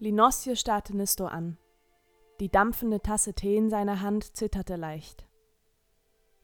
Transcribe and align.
Linosje 0.00 0.56
starrte 0.56 0.96
Nisto 0.96 1.26
an. 1.26 1.58
Die 2.40 2.48
dampfende 2.48 3.02
Tasse 3.02 3.34
Tee 3.34 3.58
in 3.58 3.68
seiner 3.68 4.00
Hand 4.00 4.34
zitterte 4.34 4.76
leicht. 4.76 5.26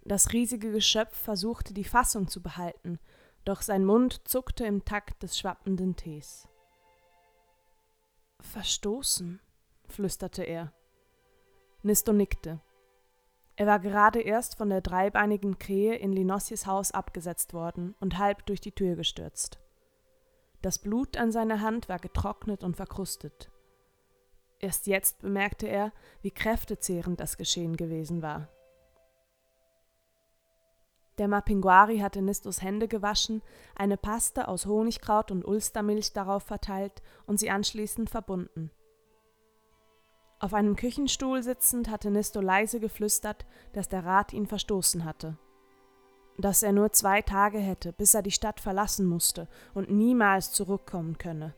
Das 0.04 0.34
riesige 0.34 0.70
Geschöpf 0.70 1.16
versuchte 1.16 1.72
die 1.72 1.84
Fassung 1.84 2.28
zu 2.28 2.42
behalten, 2.42 2.98
doch 3.46 3.62
sein 3.62 3.86
Mund 3.86 4.28
zuckte 4.28 4.66
im 4.66 4.84
Takt 4.84 5.22
des 5.22 5.38
schwappenden 5.38 5.96
Tees. 5.96 6.46
Verstoßen, 8.40 9.40
flüsterte 9.88 10.42
er. 10.42 10.74
Nisto 11.82 12.12
nickte. 12.12 12.60
Er 13.56 13.66
war 13.66 13.78
gerade 13.78 14.20
erst 14.20 14.58
von 14.58 14.68
der 14.68 14.82
dreibeinigen 14.82 15.58
Krähe 15.58 15.94
in 15.94 16.12
Linossies 16.12 16.66
Haus 16.66 16.92
abgesetzt 16.92 17.54
worden 17.54 17.94
und 18.00 18.18
halb 18.18 18.44
durch 18.44 18.60
die 18.60 18.72
Tür 18.72 18.96
gestürzt. 18.96 19.58
Das 20.66 20.80
Blut 20.80 21.16
an 21.16 21.30
seiner 21.30 21.60
Hand 21.60 21.88
war 21.88 22.00
getrocknet 22.00 22.64
und 22.64 22.74
verkrustet. 22.74 23.52
Erst 24.58 24.88
jetzt 24.88 25.20
bemerkte 25.20 25.68
er, 25.68 25.92
wie 26.22 26.32
kräftezehrend 26.32 27.20
das 27.20 27.36
Geschehen 27.36 27.76
gewesen 27.76 28.20
war. 28.20 28.48
Der 31.18 31.28
Mapinguari 31.28 32.00
hatte 32.00 32.20
Nistos 32.20 32.62
Hände 32.62 32.88
gewaschen, 32.88 33.42
eine 33.76 33.96
Paste 33.96 34.48
aus 34.48 34.66
Honigkraut 34.66 35.30
und 35.30 35.44
Ulstermilch 35.44 36.12
darauf 36.14 36.42
verteilt 36.42 37.00
und 37.26 37.38
sie 37.38 37.50
anschließend 37.50 38.10
verbunden. 38.10 38.72
Auf 40.40 40.52
einem 40.52 40.74
Küchenstuhl 40.74 41.44
sitzend 41.44 41.88
hatte 41.88 42.10
Nisto 42.10 42.40
leise 42.40 42.80
geflüstert, 42.80 43.46
dass 43.72 43.88
der 43.88 44.04
Rat 44.04 44.32
ihn 44.32 44.48
verstoßen 44.48 45.04
hatte. 45.04 45.38
Dass 46.38 46.62
er 46.62 46.72
nur 46.72 46.92
zwei 46.92 47.22
Tage 47.22 47.58
hätte, 47.58 47.92
bis 47.92 48.14
er 48.14 48.22
die 48.22 48.30
Stadt 48.30 48.60
verlassen 48.60 49.06
musste 49.06 49.48
und 49.74 49.90
niemals 49.90 50.52
zurückkommen 50.52 51.16
könne. 51.18 51.54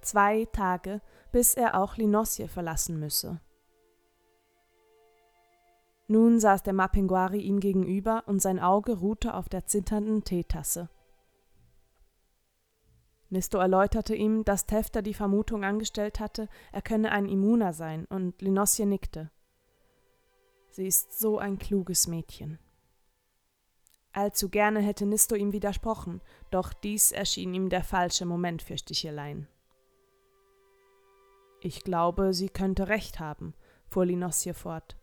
Zwei 0.00 0.46
Tage, 0.46 1.02
bis 1.30 1.54
er 1.54 1.78
auch 1.78 1.96
Linosje 1.96 2.48
verlassen 2.48 2.98
müsse. 2.98 3.40
Nun 6.08 6.40
saß 6.40 6.62
der 6.62 6.72
Mapinguari 6.72 7.38
ihm 7.38 7.60
gegenüber 7.60 8.24
und 8.26 8.42
sein 8.42 8.58
Auge 8.58 8.98
ruhte 8.98 9.34
auf 9.34 9.48
der 9.48 9.66
zitternden 9.66 10.24
Teetasse. 10.24 10.88
Nisto 13.28 13.58
erläuterte 13.58 14.16
ihm, 14.16 14.44
dass 14.44 14.66
Tefter 14.66 15.02
die 15.02 15.14
Vermutung 15.14 15.62
angestellt 15.62 16.18
hatte, 16.18 16.48
er 16.72 16.82
könne 16.82 17.12
ein 17.12 17.26
Immuner 17.26 17.72
sein, 17.72 18.06
und 18.06 18.42
Linosje 18.42 18.86
nickte. 18.86 19.30
Sie 20.72 20.88
ist 20.88 21.16
so 21.18 21.38
ein 21.38 21.58
kluges 21.58 22.08
Mädchen. 22.08 22.58
Allzu 24.12 24.48
gerne 24.48 24.80
hätte 24.80 25.06
Nisto 25.06 25.36
ihm 25.36 25.52
widersprochen, 25.52 26.20
doch 26.50 26.72
dies 26.72 27.12
erschien 27.12 27.54
ihm 27.54 27.68
der 27.68 27.84
falsche 27.84 28.26
Moment 28.26 28.62
für 28.62 28.76
Sticheleien. 28.76 29.46
Ich 31.60 31.84
glaube, 31.84 32.32
sie 32.34 32.48
könnte 32.48 32.88
recht 32.88 33.20
haben, 33.20 33.54
fuhr 33.86 34.06
Linosje 34.06 34.54
fort. 34.54 34.96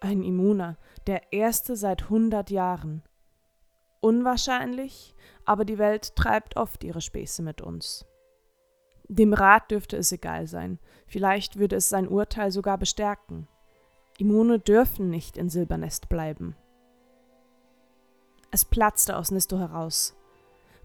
Ein 0.00 0.22
Immuner, 0.22 0.76
der 1.06 1.32
erste 1.32 1.76
seit 1.76 2.10
hundert 2.10 2.50
Jahren. 2.50 3.02
Unwahrscheinlich, 4.00 5.14
aber 5.44 5.64
die 5.64 5.78
Welt 5.78 6.14
treibt 6.14 6.56
oft 6.56 6.84
ihre 6.84 7.00
Späße 7.00 7.42
mit 7.42 7.62
uns. 7.62 8.04
Dem 9.08 9.32
Rat 9.32 9.70
dürfte 9.70 9.96
es 9.96 10.12
egal 10.12 10.46
sein, 10.46 10.78
vielleicht 11.06 11.58
würde 11.58 11.76
es 11.76 11.88
sein 11.88 12.06
Urteil 12.06 12.50
sogar 12.50 12.76
bestärken. 12.76 13.48
Immune 14.18 14.58
dürfen 14.58 15.08
nicht 15.08 15.36
in 15.36 15.48
Silbernest 15.48 16.08
bleiben. 16.08 16.56
Es 18.50 18.64
platzte 18.64 19.16
aus 19.16 19.30
Nisto 19.30 19.58
heraus. 19.58 20.14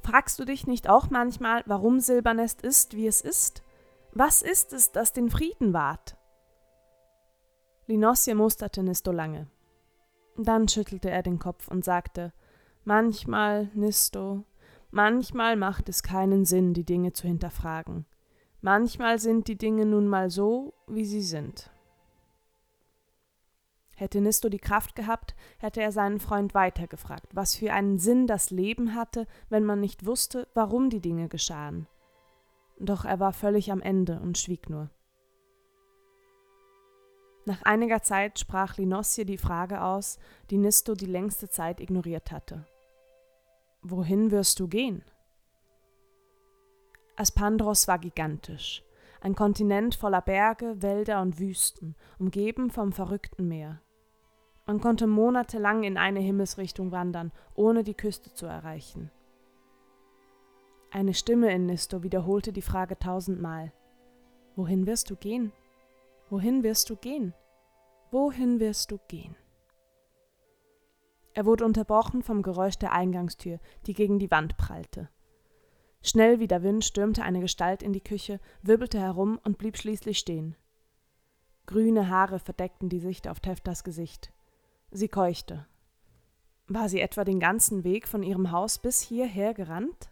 Fragst 0.01 0.37
du 0.37 0.45
dich 0.45 0.67
nicht 0.67 0.89
auch 0.89 1.09
manchmal, 1.09 1.63
warum 1.65 1.99
Silbernest 1.99 2.61
ist, 2.61 2.95
wie 2.95 3.07
es 3.07 3.21
ist? 3.21 3.63
Was 4.11 4.41
ist 4.41 4.73
es, 4.73 4.91
das 4.91 5.13
den 5.13 5.29
Frieden 5.29 5.73
wahrt? 5.73 6.17
Linosje 7.87 8.35
musterte 8.35 8.83
Nisto 8.83 9.11
lange. 9.11 9.47
Dann 10.37 10.67
schüttelte 10.67 11.09
er 11.09 11.23
den 11.23 11.39
Kopf 11.39 11.67
und 11.67 11.85
sagte, 11.85 12.33
Manchmal, 12.85 13.69
Nisto, 13.73 14.43
manchmal 14.91 15.55
macht 15.55 15.87
es 15.87 16.03
keinen 16.03 16.43
Sinn, 16.43 16.73
die 16.73 16.83
Dinge 16.83 17.13
zu 17.13 17.27
hinterfragen. 17.27 18.05
Manchmal 18.61 19.19
sind 19.19 19.47
die 19.47 19.57
Dinge 19.57 19.85
nun 19.85 20.07
mal 20.07 20.29
so, 20.29 20.73
wie 20.87 21.05
sie 21.05 21.21
sind. 21.21 21.72
Hätte 24.03 24.19
Nisto 24.19 24.49
die 24.49 24.59
Kraft 24.59 24.95
gehabt, 24.95 25.33
hätte 25.59 25.81
er 25.81 25.93
seinen 25.93 26.19
Freund 26.19 26.53
weitergefragt, 26.53 27.27
was 27.33 27.55
für 27.55 27.71
einen 27.71 27.99
Sinn 27.99 28.27
das 28.27 28.51
Leben 28.51 28.95
hatte, 28.95 29.27
wenn 29.47 29.63
man 29.63 29.79
nicht 29.79 30.05
wusste, 30.05 30.49
warum 30.53 30.89
die 30.89 30.99
Dinge 30.99 31.29
geschahen. 31.29 31.87
Doch 32.81 33.05
er 33.05 33.21
war 33.21 33.31
völlig 33.31 33.71
am 33.71 33.81
Ende 33.81 34.19
und 34.19 34.37
schwieg 34.37 34.69
nur. 34.69 34.89
Nach 37.45 37.61
einiger 37.61 38.01
Zeit 38.01 38.39
sprach 38.39 38.75
Linosje 38.75 39.23
die 39.23 39.37
Frage 39.37 39.81
aus, 39.81 40.19
die 40.49 40.57
Nisto 40.57 40.95
die 40.95 41.05
längste 41.05 41.47
Zeit 41.47 41.79
ignoriert 41.79 42.29
hatte. 42.33 42.65
Wohin 43.83 44.31
wirst 44.31 44.59
du 44.59 44.67
gehen? 44.67 45.01
Aspandros 47.15 47.87
war 47.87 47.99
gigantisch, 47.99 48.83
ein 49.21 49.33
Kontinent 49.33 49.95
voller 49.95 50.21
Berge, 50.21 50.81
Wälder 50.81 51.21
und 51.21 51.39
Wüsten, 51.39 51.95
umgeben 52.19 52.69
vom 52.69 52.91
verrückten 52.91 53.47
Meer. 53.47 53.79
Man 54.65 54.79
konnte 54.79 55.07
monatelang 55.07 55.83
in 55.83 55.97
eine 55.97 56.21
Himmelsrichtung 56.21 56.91
wandern, 56.91 57.31
ohne 57.53 57.83
die 57.83 57.93
Küste 57.93 58.33
zu 58.33 58.45
erreichen. 58.45 59.11
Eine 60.89 61.13
Stimme 61.13 61.51
in 61.51 61.65
Nisto 61.65 62.03
wiederholte 62.03 62.53
die 62.53 62.61
Frage 62.61 62.97
tausendmal. 62.97 63.73
Wohin 64.55 64.85
wirst 64.85 65.09
du 65.09 65.15
gehen? 65.15 65.51
Wohin 66.29 66.63
wirst 66.63 66.89
du 66.89 66.95
gehen? 66.95 67.33
Wohin 68.11 68.59
wirst 68.59 68.91
du 68.91 68.99
gehen? 69.07 69.35
Er 71.33 71.45
wurde 71.45 71.65
unterbrochen 71.65 72.21
vom 72.21 72.43
Geräusch 72.43 72.77
der 72.77 72.93
Eingangstür, 72.93 73.59
die 73.87 73.93
gegen 73.93 74.19
die 74.19 74.31
Wand 74.31 74.55
prallte. 74.55 75.09
Schnell 76.03 76.39
wie 76.39 76.47
der 76.47 76.63
Wind 76.63 76.85
stürmte 76.85 77.23
eine 77.23 77.39
Gestalt 77.39 77.81
in 77.81 77.91
die 77.91 78.03
Küche, 78.03 78.39
wirbelte 78.61 78.99
herum 78.99 79.39
und 79.43 79.57
blieb 79.57 79.77
schließlich 79.77 80.19
stehen. 80.19 80.55
Grüne 81.65 82.09
Haare 82.09 82.39
verdeckten 82.39 82.89
die 82.89 82.99
Sicht 82.99 83.27
auf 83.27 83.39
Teftas 83.39 83.83
Gesicht. 83.83 84.31
Sie 84.95 85.07
keuchte. 85.07 85.65
War 86.67 86.87
sie 86.87 87.01
etwa 87.01 87.23
den 87.23 87.39
ganzen 87.39 87.83
Weg 87.83 88.07
von 88.07 88.21
ihrem 88.21 88.51
Haus 88.51 88.77
bis 88.77 89.01
hierher 89.01 89.55
gerannt? 89.55 90.11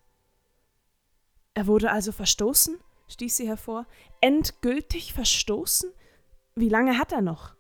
Er 1.54 1.68
wurde 1.68 1.92
also 1.92 2.12
verstoßen? 2.12 2.80
stieß 3.08 3.38
sie 3.38 3.48
hervor. 3.48 3.86
Endgültig 4.22 5.14
verstoßen? 5.14 5.92
Wie 6.56 6.70
lange 6.70 6.98
hat 6.98 7.12
er 7.12 7.22
noch? 7.22 7.56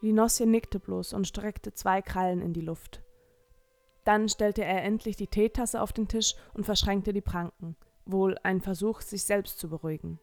Linosje 0.00 0.46
nickte 0.46 0.80
bloß 0.80 1.12
und 1.12 1.26
streckte 1.26 1.74
zwei 1.74 2.00
Krallen 2.00 2.40
in 2.40 2.54
die 2.54 2.62
Luft. 2.62 3.02
Dann 4.04 4.30
stellte 4.30 4.64
er 4.64 4.82
endlich 4.82 5.16
die 5.16 5.26
Teetasse 5.26 5.82
auf 5.82 5.92
den 5.92 6.08
Tisch 6.08 6.34
und 6.54 6.64
verschränkte 6.64 7.12
die 7.12 7.20
Pranken, 7.20 7.76
wohl 8.06 8.38
ein 8.42 8.62
Versuch, 8.62 9.02
sich 9.02 9.24
selbst 9.24 9.58
zu 9.58 9.68
beruhigen. 9.68 10.18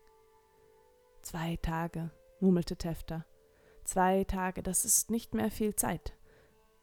Zwei 1.21 1.57
Tage, 1.57 2.09
murmelte 2.39 2.77
Tefter. 2.77 3.25
Zwei 3.87 4.25
Tage, 4.25 4.61
das 4.63 4.83
ist 4.83 5.11
nicht 5.11 5.33
mehr 5.33 5.49
viel 5.49 5.73
Zeit. 5.73 6.11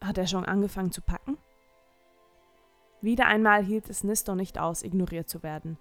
Hat 0.01 0.17
er 0.17 0.25
schon 0.25 0.43
angefangen 0.43 0.91
zu 0.91 1.01
packen? 1.01 1.37
Wieder 2.99 3.27
einmal 3.27 3.63
hielt 3.63 3.91
es 3.91 4.03
Nisto 4.03 4.33
nicht 4.33 4.57
aus, 4.57 4.81
ignoriert 4.81 5.29
zu 5.29 5.43
werden. 5.43 5.77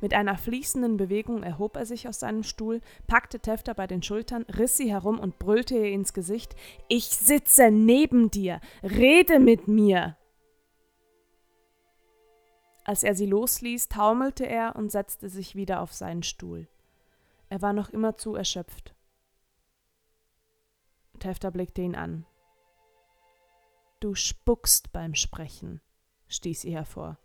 Mit 0.00 0.14
einer 0.14 0.38
fließenden 0.38 0.96
Bewegung 0.96 1.42
erhob 1.42 1.74
er 1.74 1.86
sich 1.86 2.06
aus 2.06 2.20
seinem 2.20 2.44
Stuhl, 2.44 2.82
packte 3.08 3.40
Tefter 3.40 3.74
bei 3.74 3.88
den 3.88 4.04
Schultern, 4.04 4.44
riss 4.44 4.76
sie 4.76 4.88
herum 4.88 5.18
und 5.18 5.40
brüllte 5.40 5.74
ihr 5.74 5.90
ins 5.90 6.12
Gesicht: 6.12 6.54
Ich 6.86 7.06
sitze 7.06 7.72
neben 7.72 8.30
dir! 8.30 8.60
Rede 8.84 9.40
mit 9.40 9.66
mir! 9.66 10.16
Als 12.84 13.02
er 13.02 13.16
sie 13.16 13.26
losließ, 13.26 13.88
taumelte 13.88 14.46
er 14.46 14.76
und 14.76 14.92
setzte 14.92 15.28
sich 15.30 15.56
wieder 15.56 15.80
auf 15.80 15.92
seinen 15.92 16.22
Stuhl. 16.22 16.68
Er 17.48 17.60
war 17.60 17.72
noch 17.72 17.90
immer 17.90 18.16
zu 18.16 18.36
erschöpft. 18.36 18.94
Tefter 21.20 21.50
blickte 21.52 21.82
ihn 21.82 21.94
an. 21.94 22.26
Du 24.00 24.14
spuckst 24.14 24.92
beim 24.92 25.14
Sprechen, 25.14 25.80
stieß 26.28 26.62
sie 26.62 26.72
hervor. 26.72 27.18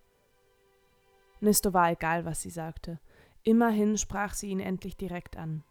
Nisto 1.39 1.73
war 1.73 1.89
egal, 1.89 2.25
was 2.25 2.41
sie 2.41 2.49
sagte. 2.49 2.99
Immerhin 3.43 3.97
sprach 3.97 4.33
sie 4.33 4.49
ihn 4.49 4.59
endlich 4.59 4.97
direkt 4.97 5.37
an. 5.37 5.63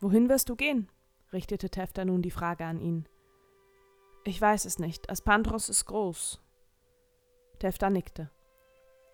Wohin 0.00 0.28
wirst 0.28 0.48
du 0.48 0.56
gehen? 0.56 0.88
richtete 1.32 1.70
Tefta 1.70 2.04
nun 2.04 2.22
die 2.22 2.30
Frage 2.30 2.64
an 2.64 2.80
ihn. 2.80 3.08
Ich 4.24 4.40
weiß 4.40 4.64
es 4.64 4.78
nicht. 4.78 5.10
Aspandros 5.10 5.68
ist 5.68 5.86
groß. 5.86 6.40
Tefta 7.58 7.90
nickte. 7.90 8.30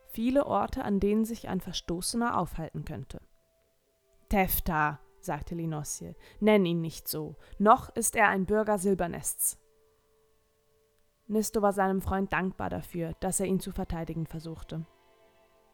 Viele 0.09 0.47
Orte, 0.47 0.85
an 0.85 1.01
denen 1.01 1.25
sich 1.25 1.49
ein 1.49 1.61
Verstoßener 1.61 2.37
aufhalten 2.37 2.85
könnte. 2.85 3.21
Tefta, 4.29 5.01
sagte 5.25 5.55
Linosje, 5.55 6.15
nenn 6.41 6.65
ihn 6.67 6.81
nicht 6.81 7.09
so. 7.09 7.37
Noch 7.59 7.95
ist 7.95 8.17
er 8.17 8.29
ein 8.29 8.47
Bürger 8.47 8.79
Silbernests. 8.79 9.59
Nisto 11.27 11.63
war 11.63 11.73
seinem 11.73 12.03
Freund 12.03 12.33
dankbar 12.33 12.69
dafür, 12.69 13.15
dass 13.21 13.41
er 13.41 13.47
ihn 13.47 13.61
zu 13.61 13.73
verteidigen 13.73 14.27
versuchte. 14.27 14.87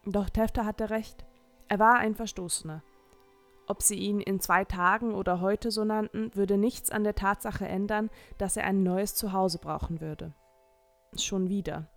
Doch 0.05 0.31
Tefta 0.31 0.65
hatte 0.65 0.91
recht. 0.91 1.27
Er 1.69 1.79
war 1.79 1.97
ein 1.97 2.15
Verstoßener. 2.15 2.83
Ob 3.67 3.83
sie 3.83 3.97
ihn 3.97 4.21
in 4.21 4.41
zwei 4.41 4.65
Tagen 4.65 5.15
oder 5.15 5.41
heute 5.41 5.71
so 5.71 5.85
nannten, 5.85 6.35
würde 6.35 6.57
nichts 6.57 6.91
an 6.91 7.05
der 7.05 7.15
Tatsache 7.15 7.67
ändern, 7.67 8.09
dass 8.39 8.57
er 8.57 8.65
ein 8.65 8.83
neues 8.83 9.15
Zuhause 9.15 9.59
brauchen 9.59 10.01
würde. 10.01 10.33
Schon 11.17 11.49
wieder. 11.49 11.91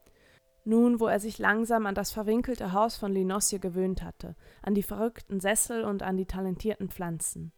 Nun, 0.63 0.99
wo 0.99 1.07
er 1.07 1.19
sich 1.19 1.39
langsam 1.39 1.85
an 1.87 1.95
das 1.95 2.11
verwinkelte 2.11 2.71
Haus 2.71 2.95
von 2.95 3.11
Linosje 3.11 3.59
gewöhnt 3.59 4.03
hatte, 4.03 4.35
an 4.61 4.75
die 4.75 4.83
verrückten 4.83 5.39
Sessel 5.39 5.83
und 5.83 6.03
an 6.03 6.17
die 6.17 6.27
talentierten 6.27 6.89
Pflanzen. 6.89 7.51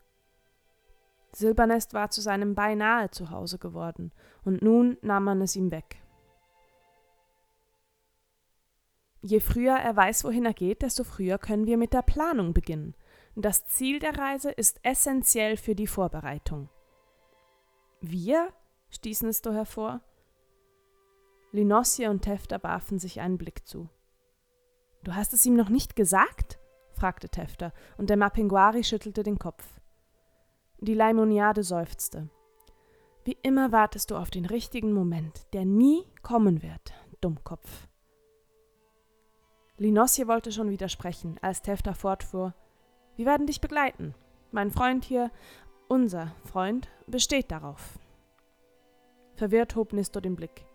Silbernest 1.34 1.94
war 1.94 2.12
zu 2.12 2.22
seinem 2.22 2.56
beinahe 2.56 3.10
Zuhause 3.10 3.58
geworden, 3.58 4.12
und 4.46 4.62
nun 4.62 4.98
nahm 5.02 5.26
man 5.26 5.42
es 5.42 5.56
ihm 5.56 5.72
weg. 5.72 5.98
Je 9.22 9.40
früher 9.40 9.76
er 9.76 9.96
weiß, 9.96 10.24
wohin 10.26 10.46
er 10.46 10.54
geht, 10.54 10.82
desto 10.82 11.04
früher 11.04 11.38
können 11.38 11.66
wir 11.66 11.78
mit 11.78 11.94
der 11.94 12.02
Planung 12.02 12.54
beginnen. 12.54 12.94
Das 13.36 13.66
Ziel 13.66 14.00
der 14.00 14.18
Reise 14.18 14.52
ist 14.52 14.80
essentiell 14.84 15.58
für 15.58 15.76
die 15.76 15.88
Vorbereitung. 15.88 16.70
Wir? 18.02 18.50
stieß 18.90 19.24
Nisto 19.24 19.52
hervor. 19.52 20.02
Linosje 21.54 22.10
und 22.10 22.24
Tefta 22.24 22.64
warfen 22.64 22.98
sich 22.98 23.22
einen 23.22 23.38
Blick 23.38 23.68
zu. 23.68 23.88
Du 25.04 25.14
hast 25.14 25.34
es 25.34 25.46
ihm 25.46 25.56
noch 25.56 25.70
nicht 25.70 25.96
gesagt? 25.96 26.58
fragte 26.94 27.30
Tefta, 27.30 27.72
und 27.98 28.10
der 28.10 28.18
Mapinguari 28.18 28.84
schüttelte 28.84 29.22
den 29.22 29.38
Kopf. 29.38 29.64
Die 30.80 30.96
Leimoniade 30.96 31.62
seufzte. 31.62 32.28
Wie 33.24 33.38
immer 33.44 33.72
wartest 33.72 34.10
du 34.10 34.18
auf 34.18 34.32
den 34.32 34.46
richtigen 34.46 34.94
Moment, 34.94 35.46
der 35.54 35.64
nie 35.64 36.04
kommen 36.24 36.64
wird, 36.64 36.94
Dummkopf. 37.22 37.88
Linosje 39.78 40.28
wollte 40.28 40.52
schon 40.52 40.72
widersprechen, 40.72 41.38
als 41.44 41.62
Tefta 41.62 41.94
fortfuhr. 41.94 42.56
Wir 43.16 43.28
werden 43.28 43.46
dich 43.46 43.62
begleiten. 43.62 44.16
Mein 44.52 44.72
Freund 44.72 45.06
hier, 45.06 45.30
unser 45.88 46.34
Freund, 46.46 46.90
besteht 47.06 47.52
darauf. 47.52 48.00
Verwirrt 49.36 49.76
hob 49.76 49.94
Nisto 49.94 50.20
den 50.20 50.36
Blick. 50.36 50.66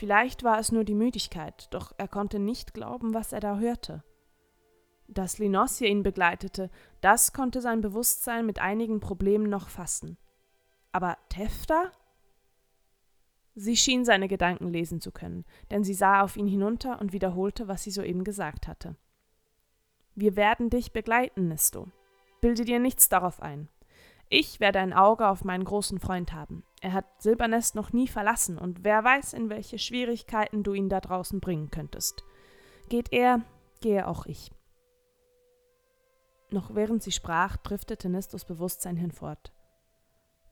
Vielleicht 0.00 0.44
war 0.44 0.58
es 0.58 0.72
nur 0.72 0.84
die 0.84 0.94
Müdigkeit, 0.94 1.68
doch 1.74 1.92
er 1.98 2.08
konnte 2.08 2.38
nicht 2.38 2.72
glauben, 2.72 3.12
was 3.12 3.34
er 3.34 3.40
da 3.40 3.58
hörte. 3.58 4.02
Dass 5.08 5.36
Linosje 5.36 5.88
ihn 5.88 6.02
begleitete, 6.02 6.70
das 7.02 7.34
konnte 7.34 7.60
sein 7.60 7.82
Bewusstsein 7.82 8.46
mit 8.46 8.60
einigen 8.60 9.00
Problemen 9.00 9.50
noch 9.50 9.68
fassen. 9.68 10.16
Aber 10.90 11.18
Tefta? 11.28 11.92
Sie 13.54 13.76
schien 13.76 14.06
seine 14.06 14.26
Gedanken 14.26 14.68
lesen 14.68 15.02
zu 15.02 15.12
können, 15.12 15.44
denn 15.70 15.84
sie 15.84 15.92
sah 15.92 16.22
auf 16.22 16.38
ihn 16.38 16.46
hinunter 16.46 16.98
und 16.98 17.12
wiederholte, 17.12 17.68
was 17.68 17.82
sie 17.82 17.90
soeben 17.90 18.24
gesagt 18.24 18.68
hatte. 18.68 18.96
Wir 20.14 20.34
werden 20.34 20.70
dich 20.70 20.94
begleiten, 20.94 21.48
Nisto. 21.48 21.88
Bilde 22.40 22.64
dir 22.64 22.78
nichts 22.78 23.10
darauf 23.10 23.42
ein. 23.42 23.68
Ich 24.32 24.60
werde 24.60 24.78
ein 24.78 24.92
Auge 24.92 25.28
auf 25.28 25.42
meinen 25.42 25.64
großen 25.64 25.98
Freund 25.98 26.32
haben. 26.32 26.62
Er 26.80 26.92
hat 26.92 27.04
Silbernest 27.20 27.74
noch 27.74 27.92
nie 27.92 28.06
verlassen, 28.06 28.58
und 28.58 28.84
wer 28.84 29.02
weiß, 29.02 29.32
in 29.32 29.50
welche 29.50 29.76
Schwierigkeiten 29.76 30.62
du 30.62 30.72
ihn 30.72 30.88
da 30.88 31.00
draußen 31.00 31.40
bringen 31.40 31.72
könntest. 31.72 32.22
Geht 32.88 33.12
er, 33.12 33.42
gehe 33.80 34.06
auch 34.06 34.26
ich. 34.26 34.52
Noch 36.50 36.76
während 36.76 37.02
sie 37.02 37.10
sprach, 37.10 37.56
driftete 37.56 38.08
Nistos 38.08 38.44
Bewusstsein 38.44 38.96
hinfort. 38.96 39.52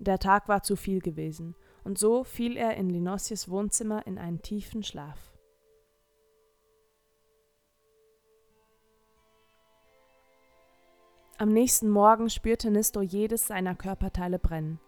Der 0.00 0.18
Tag 0.18 0.48
war 0.48 0.64
zu 0.64 0.74
viel 0.74 1.00
gewesen, 1.00 1.54
und 1.84 1.98
so 1.98 2.24
fiel 2.24 2.56
er 2.56 2.76
in 2.76 2.90
Linosies 2.90 3.48
Wohnzimmer 3.48 4.04
in 4.08 4.18
einen 4.18 4.42
tiefen 4.42 4.82
Schlaf. 4.82 5.37
Am 11.40 11.52
nächsten 11.52 11.88
Morgen 11.88 12.30
spürte 12.30 12.68
Nisto 12.68 13.00
jedes 13.00 13.46
seiner 13.46 13.76
Körperteile 13.76 14.40
brennen. 14.40 14.80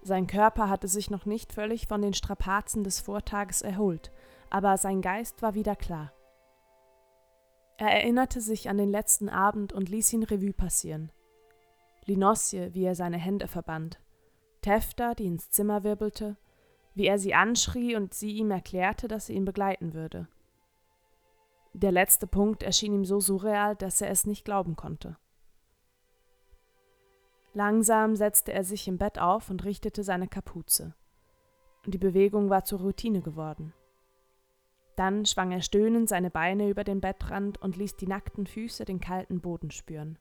Sein 0.00 0.26
Körper 0.26 0.70
hatte 0.70 0.88
sich 0.88 1.10
noch 1.10 1.26
nicht 1.26 1.52
völlig 1.52 1.86
von 1.86 2.00
den 2.00 2.14
Strapazen 2.14 2.84
des 2.84 3.00
Vortages 3.00 3.60
erholt, 3.60 4.12
aber 4.48 4.78
sein 4.78 5.02
Geist 5.02 5.42
war 5.42 5.52
wieder 5.52 5.76
klar. 5.76 6.10
Er 7.76 7.88
erinnerte 7.88 8.40
sich 8.40 8.70
an 8.70 8.78
den 8.78 8.88
letzten 8.88 9.28
Abend 9.28 9.74
und 9.74 9.90
ließ 9.90 10.10
ihn 10.14 10.22
Revue 10.22 10.54
passieren. 10.54 11.12
Linosje, 12.06 12.72
wie 12.72 12.84
er 12.84 12.94
seine 12.94 13.18
Hände 13.18 13.46
verband, 13.46 14.00
Tefta, 14.62 15.14
die 15.14 15.26
ins 15.26 15.50
Zimmer 15.50 15.84
wirbelte, 15.84 16.38
wie 16.94 17.08
er 17.08 17.18
sie 17.18 17.34
anschrie 17.34 17.94
und 17.94 18.14
sie 18.14 18.32
ihm 18.36 18.50
erklärte, 18.50 19.06
dass 19.06 19.26
sie 19.26 19.34
ihn 19.34 19.44
begleiten 19.44 19.92
würde. 19.92 20.28
Der 21.74 21.92
letzte 21.92 22.26
Punkt 22.26 22.62
erschien 22.62 22.94
ihm 22.94 23.04
so 23.04 23.20
surreal, 23.20 23.76
dass 23.76 24.00
er 24.00 24.08
es 24.08 24.24
nicht 24.24 24.46
glauben 24.46 24.76
konnte. 24.76 25.18
Langsam 27.56 28.16
setzte 28.16 28.52
er 28.52 28.64
sich 28.64 28.86
im 28.86 28.98
Bett 28.98 29.18
auf 29.18 29.48
und 29.48 29.64
richtete 29.64 30.04
seine 30.04 30.28
Kapuze. 30.28 30.94
Die 31.86 31.96
Bewegung 31.96 32.50
war 32.50 32.66
zur 32.66 32.80
Routine 32.80 33.22
geworden. 33.22 33.72
Dann 34.94 35.24
schwang 35.24 35.52
er 35.52 35.62
stöhnend 35.62 36.06
seine 36.06 36.30
Beine 36.30 36.68
über 36.68 36.84
den 36.84 37.00
Bettrand 37.00 37.56
und 37.56 37.78
ließ 37.78 37.96
die 37.96 38.08
nackten 38.08 38.46
Füße 38.46 38.84
den 38.84 39.00
kalten 39.00 39.40
Boden 39.40 39.70
spüren. 39.70 40.18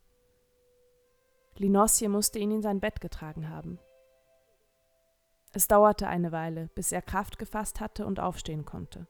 Linosje 1.58 2.08
musste 2.08 2.40
ihn 2.40 2.52
in 2.52 2.62
sein 2.62 2.80
Bett 2.80 3.02
getragen 3.02 3.50
haben. 3.50 3.80
Es 5.52 5.68
dauerte 5.68 6.08
eine 6.08 6.32
Weile, 6.32 6.70
bis 6.74 6.94
er 6.94 7.02
Kraft 7.02 7.38
gefasst 7.38 7.82
hatte 7.82 8.06
und 8.06 8.22
aufstehen 8.22 8.64
konnte. 8.64 9.08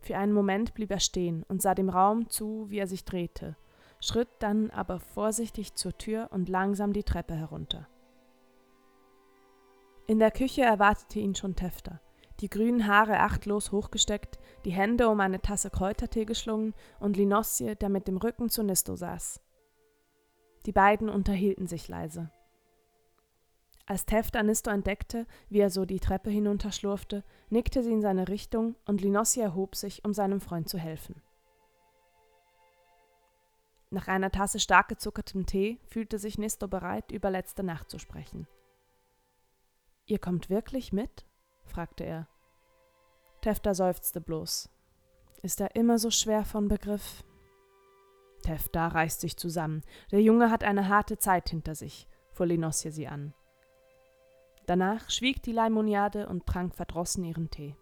Für 0.00 0.16
einen 0.16 0.32
Moment 0.32 0.72
blieb 0.72 0.90
er 0.90 1.00
stehen 1.00 1.42
und 1.42 1.60
sah 1.60 1.74
dem 1.74 1.90
Raum 1.90 2.30
zu, 2.30 2.70
wie 2.70 2.78
er 2.78 2.86
sich 2.86 3.04
drehte, 3.04 3.54
schritt 4.00 4.28
dann 4.38 4.70
aber 4.70 5.00
vorsichtig 5.00 5.74
zur 5.74 5.96
Tür 5.96 6.28
und 6.30 6.48
langsam 6.48 6.92
die 6.92 7.04
Treppe 7.04 7.34
herunter. 7.34 7.88
In 10.06 10.18
der 10.18 10.30
Küche 10.30 10.62
erwartete 10.62 11.18
ihn 11.18 11.34
schon 11.34 11.54
Tefter 11.56 12.00
die 12.40 12.48
grünen 12.48 12.86
Haare 12.86 13.18
achtlos 13.18 13.72
hochgesteckt, 13.72 14.38
die 14.64 14.70
Hände 14.70 15.08
um 15.08 15.20
eine 15.20 15.40
Tasse 15.40 15.70
Kräutertee 15.70 16.24
geschlungen 16.24 16.74
und 17.00 17.16
Linosje, 17.16 17.76
der 17.76 17.88
mit 17.88 18.06
dem 18.06 18.16
Rücken 18.16 18.48
zu 18.48 18.62
Nisto 18.62 18.96
saß. 18.96 19.40
Die 20.66 20.72
beiden 20.72 21.08
unterhielten 21.08 21.66
sich 21.66 21.88
leise. 21.88 22.30
Als 23.86 24.04
Tefta 24.04 24.42
Nisto 24.42 24.70
entdeckte, 24.70 25.26
wie 25.48 25.60
er 25.60 25.70
so 25.70 25.86
die 25.86 25.98
Treppe 25.98 26.30
hinunterschlurfte, 26.30 27.24
nickte 27.48 27.82
sie 27.82 27.92
in 27.92 28.02
seine 28.02 28.28
Richtung 28.28 28.76
und 28.84 29.00
Linosje 29.00 29.42
erhob 29.42 29.74
sich, 29.74 30.04
um 30.04 30.12
seinem 30.12 30.40
Freund 30.40 30.68
zu 30.68 30.78
helfen. 30.78 31.22
Nach 33.90 34.06
einer 34.06 34.30
Tasse 34.30 34.60
stark 34.60 34.88
gezuckertem 34.88 35.46
Tee 35.46 35.80
fühlte 35.86 36.18
sich 36.18 36.36
Nisto 36.38 36.68
bereit, 36.68 37.10
über 37.10 37.30
letzte 37.30 37.62
Nacht 37.62 37.90
zu 37.90 37.98
sprechen. 37.98 38.46
Ihr 40.04 40.18
kommt 40.18 40.50
wirklich 40.50 40.92
mit? 40.92 41.26
fragte 41.64 42.04
er. 42.04 42.28
Tefta 43.40 43.74
seufzte 43.74 44.20
bloß. 44.20 44.70
Ist 45.42 45.60
er 45.60 45.76
immer 45.76 45.98
so 45.98 46.10
schwer 46.10 46.44
von 46.44 46.68
Begriff? 46.68 47.24
Tefta 48.42 48.88
reißt 48.88 49.20
sich 49.20 49.36
zusammen. 49.36 49.82
Der 50.10 50.22
Junge 50.22 50.50
hat 50.50 50.64
eine 50.64 50.88
harte 50.88 51.18
Zeit 51.18 51.48
hinter 51.48 51.74
sich, 51.74 52.08
fuhr 52.32 52.46
Linosje 52.46 52.90
sie 52.90 53.06
an. 53.06 53.34
Danach 54.66 55.08
schwieg 55.10 55.42
die 55.42 55.52
Leimoniade 55.52 56.28
und 56.28 56.46
trank 56.46 56.74
verdrossen 56.74 57.24
ihren 57.24 57.50
Tee. 57.50 57.74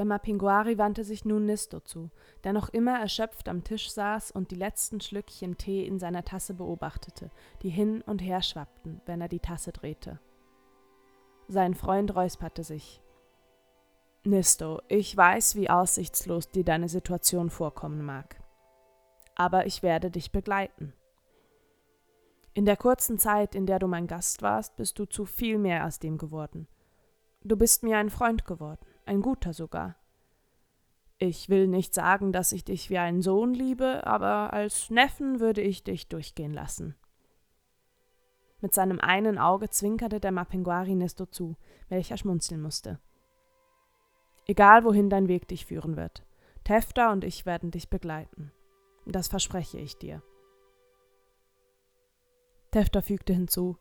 Der 0.00 0.06
Mapinguari 0.06 0.78
wandte 0.78 1.04
sich 1.04 1.26
nun 1.26 1.44
Nisto 1.44 1.78
zu, 1.80 2.10
der 2.42 2.54
noch 2.54 2.70
immer 2.70 2.98
erschöpft 2.98 3.50
am 3.50 3.64
Tisch 3.64 3.90
saß 3.90 4.30
und 4.30 4.50
die 4.50 4.54
letzten 4.54 5.02
Schlückchen 5.02 5.58
Tee 5.58 5.86
in 5.86 5.98
seiner 5.98 6.24
Tasse 6.24 6.54
beobachtete, 6.54 7.30
die 7.60 7.68
hin 7.68 8.00
und 8.00 8.22
her 8.22 8.40
schwappten, 8.40 9.02
wenn 9.04 9.20
er 9.20 9.28
die 9.28 9.40
Tasse 9.40 9.72
drehte. 9.72 10.18
Sein 11.48 11.74
Freund 11.74 12.16
räusperte 12.16 12.64
sich. 12.64 13.02
Nisto, 14.24 14.80
ich 14.88 15.14
weiß, 15.14 15.56
wie 15.56 15.68
aussichtslos 15.68 16.48
dir 16.48 16.64
deine 16.64 16.88
Situation 16.88 17.50
vorkommen 17.50 18.02
mag. 18.02 18.42
Aber 19.34 19.66
ich 19.66 19.82
werde 19.82 20.10
dich 20.10 20.32
begleiten. 20.32 20.94
In 22.54 22.64
der 22.64 22.78
kurzen 22.78 23.18
Zeit, 23.18 23.54
in 23.54 23.66
der 23.66 23.78
du 23.78 23.86
mein 23.86 24.06
Gast 24.06 24.40
warst, 24.40 24.76
bist 24.76 24.98
du 24.98 25.04
zu 25.04 25.26
viel 25.26 25.58
mehr 25.58 25.84
als 25.84 25.98
dem 25.98 26.16
geworden. 26.16 26.68
Du 27.42 27.54
bist 27.58 27.82
mir 27.82 27.98
ein 27.98 28.08
Freund 28.08 28.46
geworden, 28.46 28.86
ein 29.06 29.22
guter 29.22 29.52
sogar. 29.52 29.96
Ich 31.18 31.48
will 31.48 31.68
nicht 31.68 31.94
sagen, 31.94 32.32
dass 32.32 32.52
ich 32.52 32.64
dich 32.64 32.88
wie 32.88 32.98
einen 32.98 33.20
Sohn 33.20 33.52
liebe, 33.52 34.06
aber 34.06 34.52
als 34.52 34.88
Neffen 34.88 35.38
würde 35.38 35.60
ich 35.60 35.84
dich 35.84 36.08
durchgehen 36.08 36.54
lassen. 36.54 36.94
Mit 38.62 38.72
seinem 38.74 39.00
einen 39.00 39.38
Auge 39.38 39.68
zwinkerte 39.68 40.20
der 40.20 40.32
Mapinguari 40.32 40.94
Nisto 40.94 41.26
zu, 41.26 41.56
welcher 41.88 42.16
schmunzeln 42.16 42.60
musste. 42.60 43.00
Egal 44.46 44.84
wohin 44.84 45.10
dein 45.10 45.28
Weg 45.28 45.46
dich 45.48 45.66
führen 45.66 45.96
wird, 45.96 46.24
Tefta 46.64 47.12
und 47.12 47.24
ich 47.24 47.46
werden 47.46 47.70
dich 47.70 47.88
begleiten. 47.88 48.52
Das 49.06 49.28
verspreche 49.28 49.78
ich 49.78 49.98
dir. 49.98 50.22
Tefta 52.70 53.02
fügte 53.02 53.32
hinzu: 53.32 53.76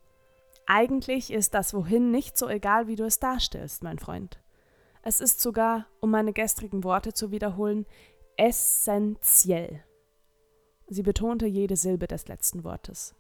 Eigentlich 0.65 1.31
ist 1.31 1.53
das 1.53 1.73
Wohin 1.73 2.11
nicht 2.11 2.38
so 2.38 2.49
egal, 2.49 2.88
wie 2.88 2.95
du 2.95 3.03
es 3.05 3.19
darstellst, 3.19 3.83
mein 3.83 3.99
Freund. 3.99 4.41
Es 5.01 5.22
ist 5.22 5.39
sogar, 5.41 5.86
um 6.01 6.12
meine 6.12 6.34
gestrigen 6.34 6.84
Worte 6.84 7.13
zu 7.13 7.32
wiederholen, 7.32 7.86
essentiell. 8.38 9.84
Sie 10.88 11.03
betonte 11.03 11.46
jede 11.46 11.75
Silbe 11.75 12.08
des 12.08 12.27
letzten 12.27 12.63
Wortes. 12.63 13.15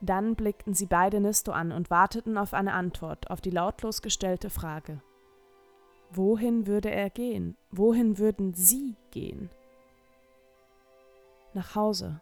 Dann 0.00 0.36
blickten 0.36 0.74
sie 0.74 0.86
beide 0.86 1.20
Nisto 1.20 1.52
an 1.52 1.72
und 1.72 1.90
warteten 1.90 2.38
auf 2.38 2.54
eine 2.54 2.72
Antwort 2.72 3.30
auf 3.30 3.40
die 3.40 3.50
lautlos 3.50 4.00
gestellte 4.00 4.48
Frage. 4.48 5.02
Wohin 6.10 6.66
würde 6.66 6.90
er 6.90 7.10
gehen? 7.10 7.56
Wohin 7.70 8.18
würden 8.18 8.54
sie 8.54 8.96
gehen? 9.10 9.50
Nach 11.52 11.74
Hause, 11.74 12.20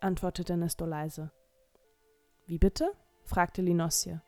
antwortete 0.00 0.56
Nisto 0.56 0.86
leise. 0.86 1.30
Wie 2.46 2.58
bitte? 2.58 2.92
fragte 3.22 3.62
Linosje. 3.62 4.20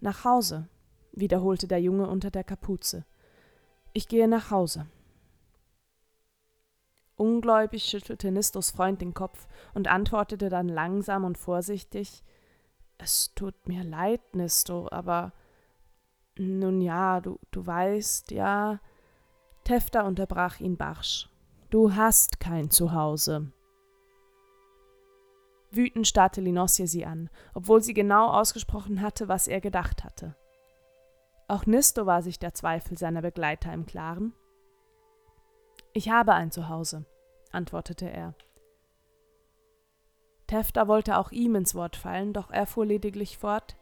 Nach 0.00 0.24
Hause, 0.24 0.68
wiederholte 1.12 1.68
der 1.68 1.80
Junge 1.80 2.08
unter 2.08 2.30
der 2.30 2.44
Kapuze. 2.44 3.04
Ich 3.92 4.08
gehe 4.08 4.28
nach 4.28 4.50
Hause. 4.50 4.86
Ungläubig 7.16 7.84
schüttelte 7.84 8.32
Nistos 8.32 8.70
Freund 8.70 9.00
den 9.00 9.14
Kopf 9.14 9.46
und 9.74 9.88
antwortete 9.88 10.48
dann 10.48 10.68
langsam 10.68 11.24
und 11.24 11.38
vorsichtig 11.38 12.24
Es 12.98 13.34
tut 13.34 13.68
mir 13.68 13.84
leid, 13.84 14.34
Nisto, 14.34 14.88
aber 14.90 15.32
nun 16.36 16.80
ja, 16.80 17.20
du, 17.20 17.38
du 17.50 17.66
weißt, 17.66 18.30
ja. 18.30 18.80
Tefta 19.64 20.02
unterbrach 20.02 20.60
ihn 20.60 20.76
barsch. 20.76 21.28
Du 21.70 21.94
hast 21.94 22.40
kein 22.40 22.70
Zuhause. 22.70 23.52
Wütend 25.70 26.06
starrte 26.06 26.40
Linosje 26.40 26.86
sie 26.86 27.06
an, 27.06 27.30
obwohl 27.54 27.82
sie 27.82 27.94
genau 27.94 28.28
ausgesprochen 28.28 29.00
hatte, 29.00 29.28
was 29.28 29.48
er 29.48 29.60
gedacht 29.60 30.04
hatte. 30.04 30.36
Auch 31.48 31.66
Nisto 31.66 32.06
war 32.06 32.22
sich 32.22 32.38
der 32.38 32.54
Zweifel 32.54 32.96
seiner 32.96 33.22
Begleiter 33.22 33.72
im 33.72 33.86
Klaren. 33.86 34.32
Ich 35.92 36.08
habe 36.10 36.32
ein 36.34 36.50
Zuhause, 36.50 37.04
antwortete 37.50 38.10
er. 38.10 38.34
Tefta 40.46 40.88
wollte 40.88 41.18
auch 41.18 41.30
ihm 41.32 41.54
ins 41.54 41.74
Wort 41.74 41.96
fallen, 41.96 42.32
doch 42.32 42.50
er 42.50 42.66
fuhr 42.66 42.86
lediglich 42.86 43.38
fort 43.38 43.76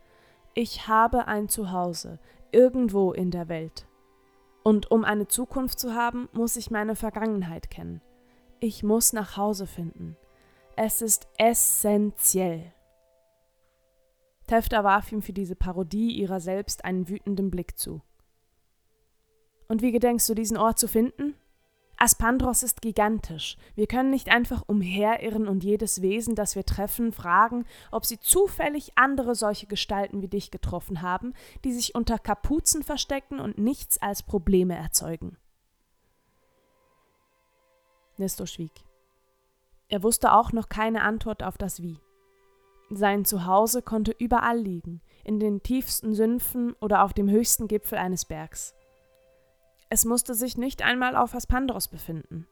Ich 0.55 0.88
habe 0.88 1.26
ein 1.26 1.49
Zuhause, 1.49 2.19
irgendwo 2.52 3.12
in 3.12 3.31
der 3.31 3.49
Welt. 3.49 3.87
Und 4.62 4.90
um 4.90 5.05
eine 5.05 5.26
Zukunft 5.26 5.79
zu 5.79 5.95
haben, 5.95 6.29
muss 6.33 6.57
ich 6.57 6.71
meine 6.71 6.97
Vergangenheit 6.97 7.71
kennen. 7.71 8.02
Ich 8.61 8.83
muss 8.83 9.12
nach 9.12 9.37
Hause 9.37 9.67
finden. 9.67 10.17
Es 10.76 11.02
ist 11.02 11.29
essentiell. 11.38 12.73
Tefta 14.50 14.83
warf 14.83 15.12
ihm 15.12 15.23
für 15.23 15.33
diese 15.33 15.54
Parodie 15.54 16.11
ihrer 16.11 16.40
selbst 16.40 16.85
einen 16.85 17.09
wütenden 17.09 17.52
Blick 17.52 17.78
zu. 17.78 18.02
Und 19.69 19.80
wie 19.80 19.92
gedenkst 19.92 20.28
du, 20.28 20.35
diesen 20.35 20.57
Ort 20.57 20.76
zu 20.76 20.88
finden? 20.88 21.37
Aspandros 21.99 22.64
ist 22.64 22.83
gigantisch. 22.83 23.57
Wir 23.76 23.87
können 23.87 24.11
nicht 24.11 24.28
einfach 24.28 24.64
umherirren 24.66 25.47
und 25.47 25.62
jedes 25.62 26.02
Wesen, 26.02 26.35
das 26.35 26.57
wir 26.57 26.64
treffen, 26.64 27.12
fragen, 27.12 27.64
ob 27.92 28.04
sie 28.04 28.19
zufällig 28.19 28.90
andere 28.97 29.37
solche 29.37 29.69
Gestalten 29.69 30.21
wie 30.21 30.26
dich 30.26 30.50
getroffen 30.50 31.00
haben, 31.00 31.33
die 31.62 31.73
sich 31.73 31.95
unter 31.95 32.19
Kapuzen 32.19 32.83
verstecken 32.83 33.38
und 33.38 33.57
nichts 33.57 34.02
als 34.02 34.25
Probleme 34.25 34.75
erzeugen. 34.75 35.37
Nestor 38.16 38.49
schwieg. 38.49 38.73
Er 39.87 40.02
wusste 40.02 40.33
auch 40.33 40.50
noch 40.50 40.69
keine 40.69 41.02
Antwort 41.02 41.45
auf 41.45 41.57
das 41.57 41.83
Wie. 41.83 42.00
Sein 42.91 43.25
Zuhause 43.25 43.83
konnte 43.83 44.11
überall 44.11 44.59
liegen, 44.59 45.01
in 45.23 45.39
den 45.39 45.63
tiefsten 45.63 46.13
Sümpfen 46.13 46.75
oder 46.81 47.05
auf 47.05 47.13
dem 47.13 47.31
höchsten 47.31 47.69
Gipfel 47.69 47.99
eines 47.99 48.25
Bergs. 48.25 48.75
Es 49.89 50.05
musste 50.05 50.35
sich 50.35 50.59
nicht 50.59 50.83
einmal 50.83 51.15
auf 51.15 51.35
Aspandros 51.35 51.87
befinden. 51.87 52.49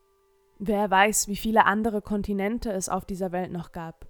Wer 0.61 0.91
weiß, 0.91 1.27
wie 1.27 1.37
viele 1.37 1.67
andere 1.67 2.03
Kontinente 2.03 2.73
es 2.73 2.89
auf 2.89 3.05
dieser 3.05 3.33
Welt 3.33 3.51
noch 3.51 3.73
gab. 3.73 4.07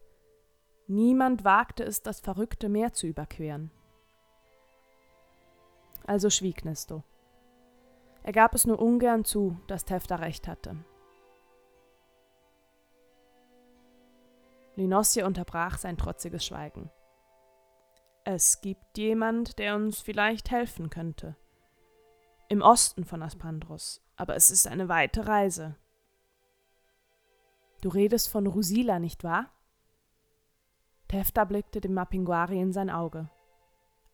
Niemand 0.86 1.44
wagte 1.44 1.82
es, 1.84 2.02
das 2.02 2.20
verrückte 2.20 2.68
Meer 2.68 2.92
zu 2.92 3.06
überqueren. 3.06 3.70
Also 6.06 6.30
schwieg 6.30 6.64
Nesto. 6.64 7.04
Er 8.22 8.32
gab 8.32 8.54
es 8.54 8.66
nur 8.66 8.80
ungern 8.80 9.24
zu, 9.24 9.58
dass 9.66 9.84
Tefta 9.84 10.16
recht 10.16 10.48
hatte. 10.48 10.76
Linosje 14.78 15.26
unterbrach 15.26 15.76
sein 15.76 15.98
trotziges 15.98 16.46
Schweigen. 16.46 16.90
Es 18.24 18.60
gibt 18.60 18.96
jemand, 18.96 19.58
der 19.58 19.74
uns 19.74 20.00
vielleicht 20.00 20.50
helfen 20.50 20.88
könnte 20.88 21.36
im 22.48 22.62
Osten 22.62 23.04
von 23.04 23.22
Aspandros, 23.22 24.00
aber 24.16 24.34
es 24.34 24.50
ist 24.50 24.66
eine 24.66 24.88
weite 24.88 25.26
Reise. 25.26 25.76
Du 27.82 27.90
redest 27.90 28.28
von 28.28 28.46
Rusila, 28.46 28.98
nicht 28.98 29.22
wahr? 29.22 29.50
Tefta 31.08 31.44
blickte 31.44 31.80
dem 31.80 31.94
Mapinguari 31.94 32.58
in 32.58 32.72
sein 32.72 32.90
Auge. 32.90 33.28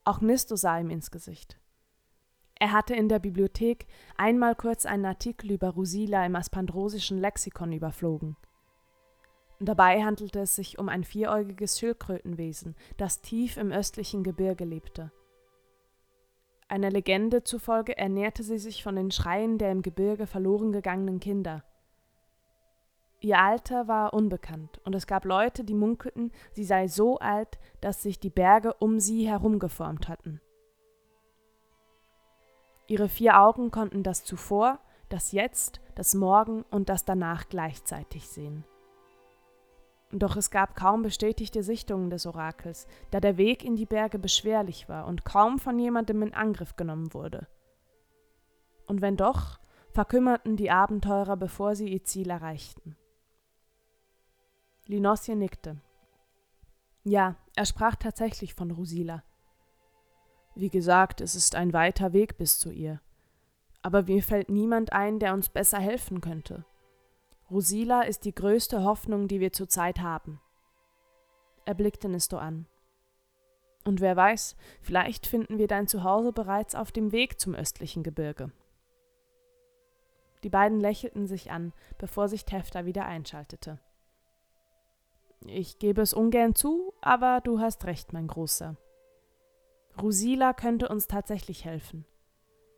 Auch 0.04 0.21
Nisto 0.21 0.56
sah 0.56 0.78
ihm 0.78 0.90
ins 0.90 1.11
Gesicht. 1.11 1.59
Er 2.56 2.73
hatte 2.73 2.94
in 2.94 3.09
der 3.09 3.21
Bibliothek 3.21 3.87
einmal 4.16 4.54
kurz 4.54 4.85
einen 4.85 5.06
Artikel 5.06 5.52
über 5.52 5.71
Rusila 5.71 6.26
im 6.26 6.37
aspandrosischen 6.37 7.18
Lexikon 7.18 7.73
überflogen. 7.73 8.37
Dabei 9.61 10.02
handelte 10.02 10.40
es 10.40 10.56
sich 10.56 10.78
um 10.78 10.88
ein 10.88 11.04
vieräugiges 11.04 11.78
Schildkrötenwesen, 11.78 12.75
das 12.96 13.20
tief 13.20 13.56
im 13.56 13.73
östlichen 13.73 14.23
Gebirge 14.23 14.64
lebte– 14.64 15.12
einer 16.68 16.90
Legende 16.90 17.44
zufolge 17.44 17.96
ernährte 17.96 18.42
sie 18.42 18.58
sich 18.58 18.82
von 18.82 18.96
den 18.96 19.11
Schreien 19.11 19.58
der 19.58 19.70
im 19.70 19.82
Gebirge 19.82 20.26
verloren 20.26 20.73
gegangenen 20.73 21.20
Kinder. 21.20 21.62
Ihr 23.20 23.38
Alter 23.38 23.88
war 23.88 24.12
unbekannt, 24.12 24.80
und 24.84 24.94
es 24.94 25.06
gab 25.06 25.25
Leute, 25.25 25.64
die 25.64 25.75
munkelten, 25.75 26.32
sie 26.52 26.64
sei 26.64 26.88
so 26.88 27.18
alt, 27.18 27.58
dass 27.80 28.02
sich 28.02 28.18
die 28.18 28.30
Berge 28.30 28.75
um 28.75 28.99
sie 28.99 29.28
herum 29.28 29.58
geformt 29.58 30.08
hatten. 30.08 30.40
Ihre 32.87 33.08
vier 33.08 33.40
Augen 33.40 33.70
konnten 33.70 34.02
das 34.02 34.25
zuvor, 34.25 34.78
das 35.08 35.32
Jetzt, 35.32 35.80
das 35.94 36.14
Morgen 36.14 36.64
und 36.70 36.88
das 36.88 37.04
danach 37.04 37.49
gleichzeitig 37.49 38.28
sehen. 38.28 38.64
Doch 40.16 40.37
es 40.37 40.50
gab 40.50 40.76
kaum 40.76 41.02
bestätigte 41.02 41.64
Sichtungen 41.64 42.09
des 42.09 42.25
Orakels, 42.25 42.87
da 43.11 43.18
der 43.18 43.37
Weg 43.37 43.64
in 43.64 43.75
die 43.75 43.85
Berge 43.85 44.21
beschwerlich 44.21 44.88
war 44.88 45.06
und 45.09 45.25
kaum 45.25 45.59
von 45.59 45.76
jemandem 45.76 46.23
in 46.23 46.33
Angriff 46.33 46.76
genommen 46.76 47.12
wurde. 47.12 47.49
Und 48.87 49.00
wenn 49.00 49.16
doch, 49.16 49.59
verkümmerten 49.90 50.56
die 50.56 50.71
Abenteurer, 50.71 51.37
bevor 51.37 51.75
sie 51.75 51.88
ihr 51.88 52.04
Ziel 52.04 52.30
erreichten. 52.30 52.97
Linosje 54.87 55.35
nickte. 55.35 55.80
Ja, 57.02 57.35
er 57.56 57.66
sprach 57.66 57.97
tatsächlich 57.97 58.54
von 58.54 58.71
Rusila. 58.71 59.25
Wie 60.54 60.71
gesagt, 60.71 61.21
es 61.21 61.35
ist 61.35 61.56
ein 61.56 61.73
weiter 61.73 62.12
Weg 62.12 62.37
bis 62.38 62.61
zu 62.61 62.71
ihr. 62.71 63.00
Aber 63.83 64.04
mir 64.04 64.23
fällt 64.23 64.49
niemand 64.49 64.92
ein, 64.92 65.18
der 65.18 65.35
uns 65.35 65.49
besser 65.49 65.78
helfen 65.78 66.21
könnte. 66.21 66.64
Rosila 67.50 68.02
ist 68.02 68.24
die 68.24 68.34
größte 68.34 68.82
Hoffnung, 68.84 69.28
die 69.28 69.40
wir 69.40 69.52
zurzeit 69.52 70.00
haben. 70.00 70.40
Er 71.66 71.74
blickte 71.74 72.08
Nisto 72.08 72.38
an. 72.38 72.66
Und 73.84 74.00
wer 74.00 74.16
weiß, 74.16 74.56
vielleicht 74.80 75.26
finden 75.26 75.58
wir 75.58 75.66
dein 75.66 75.86
Zuhause 75.86 76.32
bereits 76.32 76.74
auf 76.74 76.90
dem 76.90 77.12
Weg 77.12 77.38
zum 77.38 77.54
östlichen 77.54 78.02
Gebirge. 78.02 78.50
Die 80.42 80.50
beiden 80.50 80.80
lächelten 80.80 81.26
sich 81.26 81.50
an, 81.50 81.72
bevor 81.98 82.28
sich 82.28 82.44
Tefta 82.44 82.84
wieder 82.84 83.06
einschaltete. 83.06 83.78
Ich 85.46 85.78
gebe 85.78 86.00
es 86.00 86.14
ungern 86.14 86.54
zu, 86.54 86.94
aber 87.02 87.40
du 87.42 87.60
hast 87.60 87.84
recht, 87.84 88.12
mein 88.12 88.26
Großer. 88.26 88.76
Rusila 90.00 90.54
könnte 90.54 90.88
uns 90.88 91.06
tatsächlich 91.06 91.64
helfen. 91.64 92.06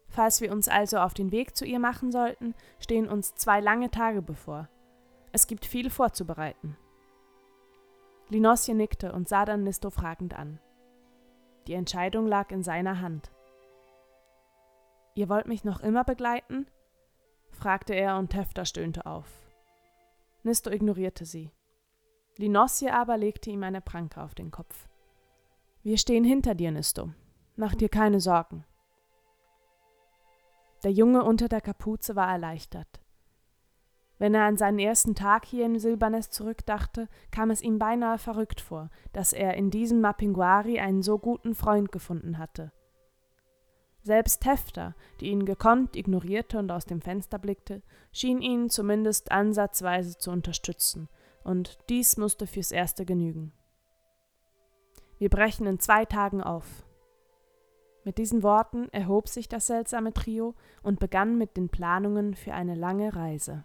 Falls 0.08 0.40
wir 0.40 0.52
uns 0.52 0.68
also 0.68 0.98
auf 0.98 1.14
den 1.14 1.32
Weg 1.32 1.56
zu 1.56 1.64
ihr 1.64 1.78
machen 1.78 2.10
sollten, 2.10 2.54
stehen 2.78 3.08
uns 3.08 3.34
zwei 3.34 3.60
lange 3.60 3.90
Tage 3.90 4.22
bevor. 4.22 4.68
Es 5.32 5.46
gibt 5.46 5.66
viel 5.66 5.90
vorzubereiten. 5.90 6.76
Linosje 8.28 8.74
nickte 8.74 9.12
und 9.12 9.28
sah 9.28 9.44
dann 9.44 9.62
Nisto 9.62 9.90
fragend 9.90 10.34
an. 10.34 10.58
Die 11.66 11.74
Entscheidung 11.74 12.26
lag 12.26 12.50
in 12.50 12.62
seiner 12.62 13.00
Hand. 13.00 13.30
Ihr 15.14 15.28
wollt 15.28 15.46
mich 15.46 15.64
noch 15.64 15.80
immer 15.80 16.04
begleiten? 16.04 16.66
fragte 17.50 17.94
er 17.94 18.18
und 18.18 18.30
Tefta 18.30 18.64
stöhnte 18.64 19.06
auf. 19.06 19.28
Nisto 20.42 20.70
ignorierte 20.70 21.24
sie. 21.24 21.50
Linosje 22.36 22.92
aber 22.92 23.16
legte 23.16 23.50
ihm 23.50 23.62
eine 23.62 23.80
Pranke 23.80 24.22
auf 24.22 24.34
den 24.34 24.50
Kopf. 24.50 24.88
Wir 25.82 25.98
stehen 25.98 26.24
hinter 26.24 26.54
dir, 26.54 26.70
Nisto. 26.70 27.12
Mach 27.56 27.74
dir 27.74 27.88
keine 27.88 28.20
Sorgen. 28.20 28.64
Der 30.86 30.92
Junge 30.92 31.24
unter 31.24 31.48
der 31.48 31.60
Kapuze 31.60 32.14
war 32.14 32.30
erleichtert. 32.30 32.86
Wenn 34.18 34.34
er 34.34 34.44
an 34.44 34.56
seinen 34.56 34.78
ersten 34.78 35.16
Tag 35.16 35.44
hier 35.44 35.66
in 35.66 35.80
Silbernes 35.80 36.30
zurückdachte, 36.30 37.08
kam 37.32 37.50
es 37.50 37.60
ihm 37.60 37.80
beinahe 37.80 38.18
verrückt 38.18 38.60
vor, 38.60 38.90
dass 39.12 39.32
er 39.32 39.54
in 39.54 39.72
diesem 39.72 40.00
Mapinguari 40.00 40.78
einen 40.78 41.02
so 41.02 41.18
guten 41.18 41.56
Freund 41.56 41.90
gefunden 41.90 42.38
hatte. 42.38 42.70
Selbst 44.02 44.44
Tefter, 44.44 44.94
die 45.18 45.30
ihn 45.30 45.44
gekonnt 45.44 45.96
ignorierte 45.96 46.56
und 46.56 46.70
aus 46.70 46.84
dem 46.84 47.00
Fenster 47.00 47.40
blickte, 47.40 47.82
schien 48.12 48.40
ihn 48.40 48.70
zumindest 48.70 49.32
ansatzweise 49.32 50.16
zu 50.18 50.30
unterstützen, 50.30 51.08
und 51.42 51.80
dies 51.88 52.16
musste 52.16 52.46
fürs 52.46 52.70
Erste 52.70 53.04
genügen. 53.04 53.52
Wir 55.18 55.30
brechen 55.30 55.66
in 55.66 55.80
zwei 55.80 56.04
Tagen 56.04 56.44
auf. 56.44 56.85
Mit 58.06 58.18
diesen 58.18 58.44
Worten 58.44 58.88
erhob 58.92 59.28
sich 59.28 59.48
das 59.48 59.66
seltsame 59.66 60.12
Trio 60.12 60.54
und 60.84 61.00
begann 61.00 61.38
mit 61.38 61.56
den 61.56 61.70
Planungen 61.70 62.36
für 62.36 62.54
eine 62.54 62.76
lange 62.76 63.16
Reise. 63.16 63.64